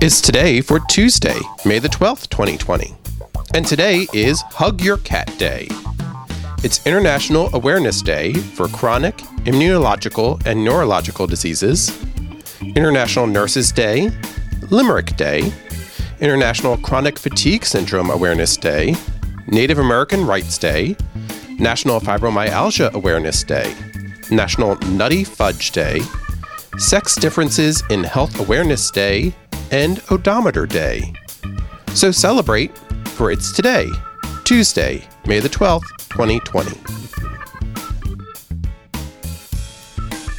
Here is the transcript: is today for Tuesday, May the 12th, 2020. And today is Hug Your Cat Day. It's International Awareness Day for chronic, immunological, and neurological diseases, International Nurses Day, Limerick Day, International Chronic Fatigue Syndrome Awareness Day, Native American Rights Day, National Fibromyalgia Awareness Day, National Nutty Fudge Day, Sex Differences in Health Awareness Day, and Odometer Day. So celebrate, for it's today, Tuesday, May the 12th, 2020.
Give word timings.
is 0.00 0.22
today 0.22 0.62
for 0.62 0.80
Tuesday, 0.88 1.38
May 1.66 1.78
the 1.78 1.88
12th, 1.88 2.30
2020. 2.30 2.94
And 3.54 3.66
today 3.66 4.06
is 4.14 4.40
Hug 4.40 4.80
Your 4.80 4.96
Cat 4.98 5.30
Day. 5.36 5.68
It's 6.64 6.86
International 6.86 7.54
Awareness 7.54 8.00
Day 8.00 8.32
for 8.32 8.66
chronic, 8.68 9.18
immunological, 9.44 10.42
and 10.46 10.64
neurological 10.64 11.26
diseases, 11.26 11.94
International 12.74 13.26
Nurses 13.26 13.72
Day, 13.72 14.10
Limerick 14.70 15.16
Day, 15.16 15.52
International 16.20 16.78
Chronic 16.78 17.18
Fatigue 17.18 17.66
Syndrome 17.66 18.08
Awareness 18.08 18.56
Day, 18.56 18.96
Native 19.48 19.78
American 19.78 20.26
Rights 20.26 20.56
Day, 20.56 20.96
National 21.58 22.00
Fibromyalgia 22.00 22.90
Awareness 22.94 23.44
Day, 23.44 23.74
National 24.30 24.76
Nutty 24.76 25.24
Fudge 25.24 25.72
Day, 25.72 26.00
Sex 26.78 27.16
Differences 27.16 27.82
in 27.90 28.02
Health 28.02 28.40
Awareness 28.40 28.90
Day, 28.90 29.34
and 29.70 30.02
Odometer 30.10 30.66
Day. 30.66 31.12
So 31.94 32.10
celebrate, 32.10 32.76
for 33.08 33.30
it's 33.30 33.52
today, 33.52 33.88
Tuesday, 34.44 35.06
May 35.26 35.40
the 35.40 35.48
12th, 35.48 35.88
2020. 36.08 36.70